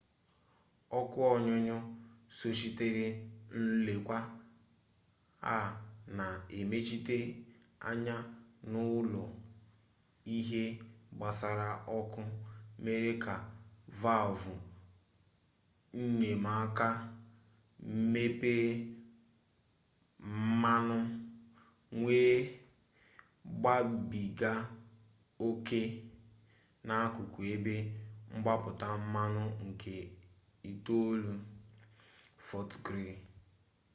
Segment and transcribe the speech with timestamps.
[0.99, 1.75] ọkụ ọnyụnyụ
[2.37, 3.05] sochitere
[3.59, 4.17] nlekwa
[5.53, 5.55] a
[6.17, 6.25] na
[6.57, 7.17] emechite
[7.89, 8.15] anya
[8.71, 9.23] n'ụlọ
[10.37, 10.63] ihe
[11.17, 12.21] gbasara ọkụ
[12.83, 13.33] mere ka
[14.01, 14.53] valvụ
[16.01, 16.87] enyemaka
[18.13, 18.69] mepee
[20.39, 20.97] mmanụ
[22.03, 22.37] wee
[23.61, 24.51] gbabiga
[25.47, 25.81] oke
[26.87, 27.73] n'akụkụ ebe
[28.33, 29.93] mgbapụta mmanụ nke
[30.71, 31.31] itolu
[32.47, 33.15] fọt griili